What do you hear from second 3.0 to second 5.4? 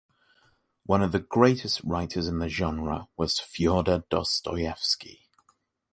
was Fyodor Dostoyevsky.